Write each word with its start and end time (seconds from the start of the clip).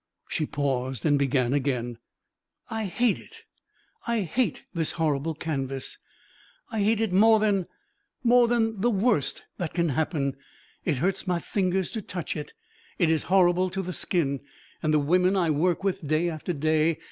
She 0.27 0.47
paused 0.47 1.05
and 1.05 1.19
began 1.19 1.53
again. 1.53 1.99
"I 2.71 2.85
hate 2.85 3.19
it! 3.19 3.43
I 4.07 4.21
hate 4.21 4.63
this 4.73 4.93
horrible 4.93 5.35
canvas! 5.35 5.99
I 6.71 6.81
hate 6.81 6.99
it 6.99 7.13
more 7.13 7.39
than 7.39 7.67
more 8.23 8.47
than 8.47 8.81
the 8.81 8.89
worst 8.89 9.43
that 9.59 9.75
can 9.75 9.89
happen. 9.89 10.37
It 10.85 10.97
hurts 10.97 11.27
my 11.27 11.37
fingers 11.37 11.91
to 11.91 12.01
touch 12.01 12.35
it. 12.35 12.55
It 12.97 13.11
is 13.11 13.25
horrible 13.29 13.69
to 13.69 13.83
the 13.83 13.93
skin. 13.93 14.39
And 14.81 14.91
the 14.91 14.97
women 14.97 15.37
I 15.37 15.51
work 15.51 15.83
with 15.83 16.07
day 16.07 16.29
after 16.31 16.51
day! 16.51 16.97